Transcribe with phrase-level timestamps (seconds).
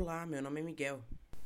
[0.00, 0.98] Olá, meu nome é Miguel.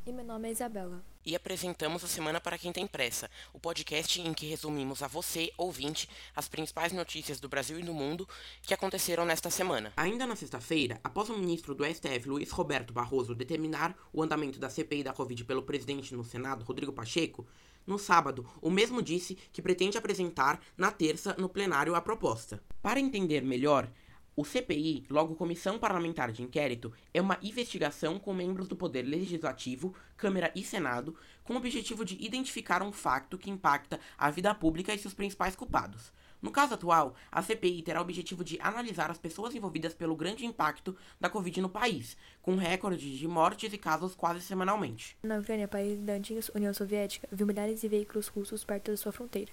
[0.06, 1.04] E meu nome é Isabela.
[1.26, 5.52] E apresentamos a Semana para Quem Tem Pressa, o podcast em que resumimos a você,
[5.58, 8.28] ouvinte, as principais notícias do Brasil e do mundo
[8.62, 9.92] que aconteceram nesta semana.
[9.96, 14.70] Ainda na sexta-feira, após o ministro do STF, Luiz Roberto Barroso, determinar o andamento da
[14.70, 17.44] CPI da Covid pelo presidente no Senado, Rodrigo Pacheco,
[17.84, 22.62] no sábado, o mesmo disse que pretende apresentar na terça no plenário a proposta.
[22.80, 23.90] Para entender melhor,
[24.36, 29.94] o CPI, logo Comissão Parlamentar de Inquérito, é uma investigação com membros do Poder Legislativo,
[30.16, 34.92] Câmara e Senado, com o objetivo de identificar um facto que impacta a vida pública
[34.92, 36.12] e seus principais culpados.
[36.42, 40.44] No caso atual, a CPI terá o objetivo de analisar as pessoas envolvidas pelo grande
[40.44, 45.16] impacto da Covid no país, com recordes de mortes e casos quase semanalmente.
[45.22, 49.12] Na Ucrânia, país da antiga União Soviética, viu milhares de veículos russos perto da sua
[49.12, 49.52] fronteira.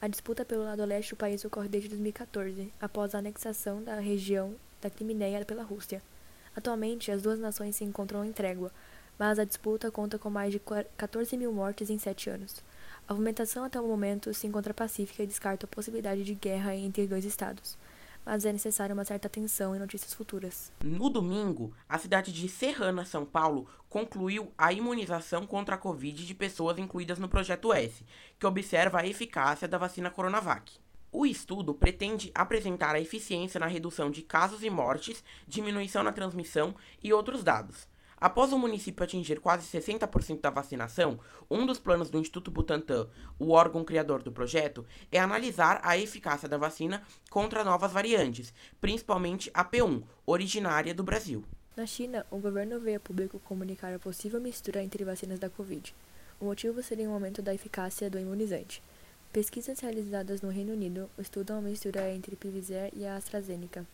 [0.00, 4.54] A disputa pelo lado leste do país ocorre desde 2014, após a anexação da região
[4.80, 6.00] da Crimeia pela Rússia.
[6.54, 8.70] Atualmente, as duas nações se encontram em trégua,
[9.18, 10.60] mas a disputa conta com mais de
[10.96, 12.62] 14 mil mortes em sete anos.
[13.08, 17.06] A movimentação até o momento se encontra pacífica e descarta a possibilidade de guerra entre
[17.08, 17.76] dois estados
[18.28, 20.70] mas é necessária uma certa atenção em notícias futuras.
[20.84, 26.34] No domingo, a cidade de Serrana, São Paulo, concluiu a imunização contra a Covid de
[26.34, 28.04] pessoas incluídas no Projeto S,
[28.38, 30.70] que observa a eficácia da vacina Coronavac.
[31.10, 36.74] O estudo pretende apresentar a eficiência na redução de casos e mortes, diminuição na transmissão
[37.02, 37.88] e outros dados.
[38.20, 43.52] Após o município atingir quase 60% da vacinação, um dos planos do Instituto Butantan, o
[43.52, 49.64] órgão criador do projeto, é analisar a eficácia da vacina contra novas variantes, principalmente a
[49.64, 51.44] P1, originária do Brasil.
[51.76, 55.94] Na China, o governo veio a público comunicar a possível mistura entre vacinas da Covid.
[56.40, 58.82] O motivo seria um aumento da eficácia do imunizante.
[59.32, 63.86] Pesquisas realizadas no Reino Unido estudam a mistura entre Pfizer e a AstraZeneca,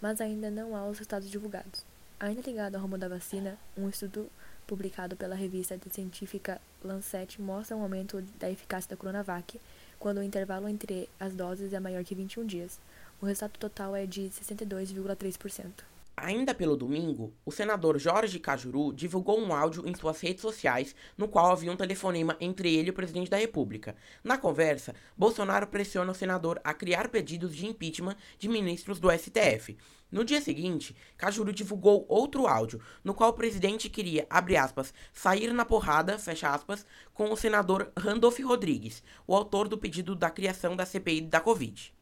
[0.00, 1.84] mas ainda não há os resultados divulgados.
[2.18, 4.30] Ainda ligado ao ramo da vacina, um estudo
[4.66, 9.60] publicado pela revista científica Lancet mostra um aumento da eficácia da Coronavac
[9.98, 12.80] quando o intervalo entre as doses é maior que 21 dias.
[13.20, 15.84] O resultado total é de 62,3%.
[16.16, 21.28] Ainda pelo domingo, o senador Jorge Cajuru divulgou um áudio em suas redes sociais no
[21.28, 23.94] qual havia um telefonema entre ele e o presidente da República.
[24.24, 29.76] Na conversa, Bolsonaro pressiona o senador a criar pedidos de impeachment de ministros do STF.
[30.10, 35.52] No dia seguinte, Cajuru divulgou outro áudio, no qual o presidente queria, abre aspas, sair
[35.52, 40.76] na porrada, fecha aspas, com o senador Randolph Rodrigues, o autor do pedido da criação
[40.76, 41.92] da CPI da Covid.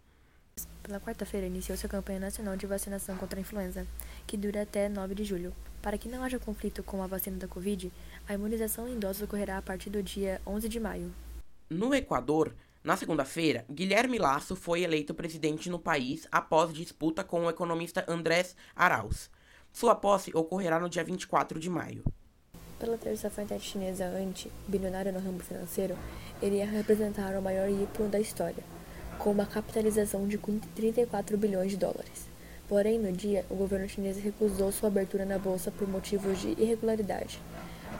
[0.82, 3.86] Pela quarta-feira, iniciou-se a campanha nacional de vacinação contra a influenza,
[4.26, 5.54] que dura até 9 de julho.
[5.80, 7.90] Para que não haja conflito com a vacina da Covid,
[8.28, 11.10] a imunização em doses ocorrerá a partir do dia 11 de maio.
[11.70, 12.54] No Equador,
[12.84, 18.54] na segunda-feira, Guilherme Lasso foi eleito presidente no país após disputa com o economista Andrés
[18.76, 19.30] Arauz.
[19.72, 22.04] Sua posse ocorrerá no dia 24 de maio.
[22.78, 25.96] Pela terça frente chinesa Ante, bilionário no ramo financeiro,
[26.42, 28.62] iria representar o maior IPO da história
[29.18, 32.28] com uma capitalização de 34 bilhões de dólares.
[32.68, 37.40] Porém, no dia, o governo chinês recusou sua abertura na bolsa por motivos de irregularidade.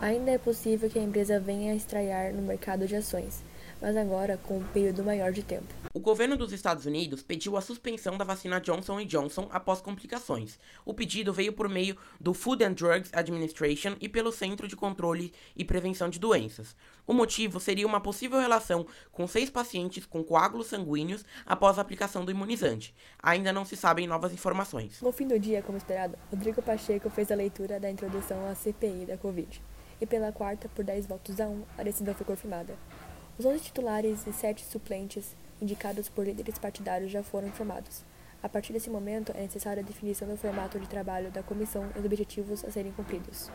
[0.03, 3.43] Ainda é possível que a empresa venha a estrear no mercado de ações,
[3.81, 5.67] mas agora com um período maior de tempo.
[5.93, 10.59] O governo dos Estados Unidos pediu a suspensão da vacina Johnson Johnson após complicações.
[10.85, 15.33] O pedido veio por meio do Food and Drugs Administration e pelo Centro de Controle
[15.55, 16.75] e Prevenção de Doenças.
[17.07, 22.25] O motivo seria uma possível relação com seis pacientes com coágulos sanguíneos após a aplicação
[22.25, 22.95] do imunizante.
[23.23, 25.01] Ainda não se sabem novas informações.
[25.01, 29.07] No fim do dia, como esperado, Rodrigo Pacheco fez a leitura da introdução à CPI
[29.07, 29.63] da Covid.
[30.01, 32.77] E pela quarta, por 10 votos a 1, a decisão foi confirmada.
[33.37, 38.05] Os 11 titulares e 7 suplentes indicados por líderes partidários já foram informados.
[38.41, 41.99] A partir desse momento, é necessária a definição do formato de trabalho da comissão e
[41.99, 43.51] os objetivos a serem cumpridos.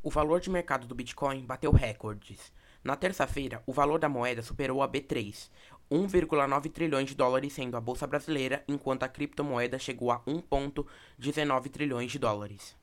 [0.00, 2.52] O valor de mercado do Bitcoin bateu recordes.
[2.84, 5.50] Na terça-feira, o valor da moeda superou a B3,
[5.90, 12.12] 1,9 trilhões de dólares sendo a bolsa brasileira, enquanto a criptomoeda chegou a 1,19 trilhões
[12.12, 12.76] de dólares.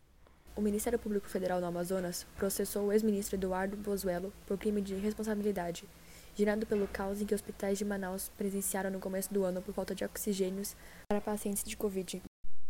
[0.57, 5.85] O Ministério Público Federal do Amazonas processou o ex-ministro Eduardo Bozuelo por crime de responsabilidade
[6.37, 9.95] gerado pelo caos em que hospitais de Manaus presenciaram no começo do ano por falta
[9.95, 10.75] de oxigênios
[11.09, 12.21] para pacientes de Covid.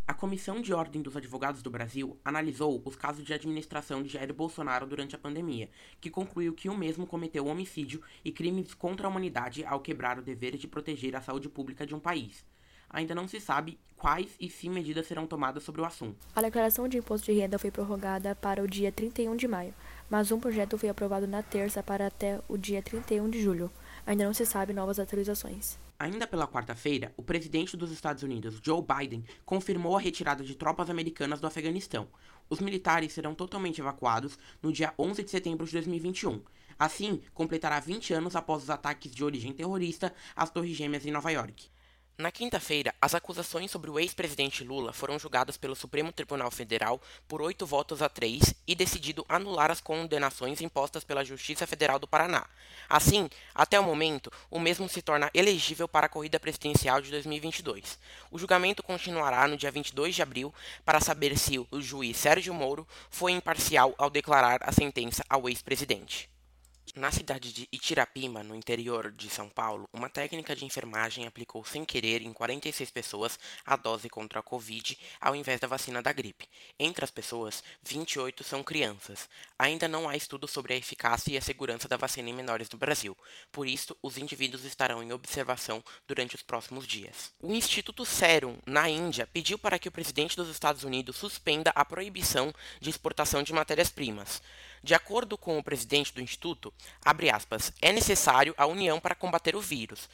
[0.08, 4.34] A Comissão de Ordem dos Advogados do Brasil analisou os casos de administração de Jair
[4.34, 5.69] Bolsonaro durante a pandemia,
[6.00, 10.24] que concluiu que o mesmo cometeu homicídio e crimes contra a humanidade ao quebrar o
[10.24, 12.46] dever de proteger a saúde pública de um país
[12.90, 16.25] ainda não se sabe quais e se medidas serão tomadas sobre o assunto.
[16.36, 19.74] A declaração de imposto de renda foi prorrogada para o dia 31 de maio,
[20.09, 23.71] mas um projeto foi aprovado na terça para até o dia 31 de julho.
[24.06, 25.77] Ainda não se sabe novas atualizações.
[26.00, 30.89] Ainda pela quarta-feira, o presidente dos Estados Unidos, Joe Biden, confirmou a retirada de tropas
[30.89, 32.07] americanas do Afeganistão.
[32.50, 36.42] Os militares serão totalmente evacuados no dia 11 de setembro de 2021.
[36.77, 41.31] Assim, completará 20 anos após os ataques de origem terrorista às Torres Gêmeas em Nova
[41.31, 41.68] York.
[42.19, 47.44] Na quinta-feira, as acusações sobre o ex-presidente Lula foram julgadas pelo Supremo Tribunal Federal por
[47.44, 52.48] oito votos a três e decidido anular as condenações impostas pela Justiça Federal do Paraná.
[52.90, 58.00] Assim, até o momento, o mesmo se torna elegível para a corrida presidencial de 2022.
[58.31, 60.52] O julgamento continuará no dia 22 de abril
[60.84, 66.28] para saber se o juiz Sérgio Moro foi imparcial ao declarar a sentença ao ex-presidente.
[66.95, 71.84] Na cidade de Itirapima, no interior de São Paulo, uma técnica de enfermagem aplicou sem
[71.84, 76.48] querer em 46 pessoas a dose contra a Covid ao invés da vacina da gripe.
[76.80, 79.30] Entre as pessoas, 28 são crianças.
[79.60, 82.80] Ainda não há estudo sobre a eficácia e a segurança da vacina em menores no
[82.80, 83.16] Brasil.
[83.51, 87.31] Por isso, os indivíduos estarão em observação durante os próximos dias.
[87.42, 91.83] O Instituto Serum, na Índia, pediu para que o presidente dos Estados Unidos suspenda a
[91.83, 94.42] proibição de exportação de matérias-primas.
[94.83, 96.74] De acordo com o presidente do instituto,
[97.29, 100.09] aspas, é necessário a união para combater o vírus,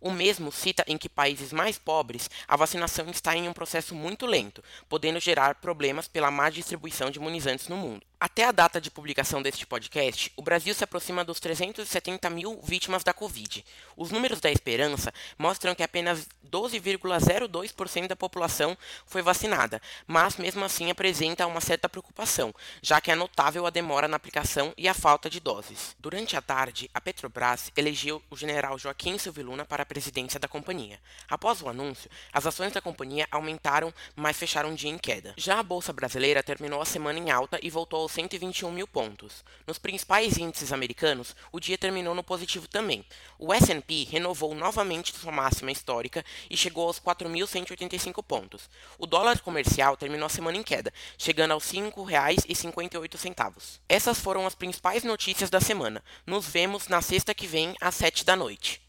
[0.00, 4.26] O mesmo cita em que países mais pobres a vacinação está em um processo muito
[4.26, 8.04] lento, podendo gerar problemas pela má distribuição de imunizantes no mundo.
[8.18, 13.04] Até a data de publicação deste podcast, o Brasil se aproxima dos 370 mil vítimas
[13.04, 13.62] da Covid.
[13.94, 18.74] Os números da Esperança mostram que apenas 12,02% da população
[19.04, 24.08] foi vacinada, mas mesmo assim apresenta uma certa preocupação, já que é notável a demora
[24.08, 25.94] na aplicação e a falta de doses.
[25.98, 30.98] Durante a tarde, a Petrobras elegeu o general Joaquim Silviluna para a presidência da companhia.
[31.28, 35.34] Após o anúncio, as ações da companhia aumentaram, mas fecharam um dia em queda.
[35.36, 39.44] Já a Bolsa Brasileira terminou a semana em alta e voltou aos 121 mil pontos.
[39.66, 43.04] Nos principais índices americanos, o dia terminou no positivo também.
[43.38, 48.70] O S&P renovou novamente sua máxima histórica e chegou aos 4.185 pontos.
[48.96, 53.80] O dólar comercial terminou a semana em queda, chegando aos R$ 5,58.
[53.88, 56.02] Essas foram as principais notícias da semana.
[56.24, 58.80] Nos vemos na sexta que vem, às 7 da noite.